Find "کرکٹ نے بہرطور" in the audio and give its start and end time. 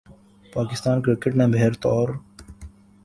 1.01-2.07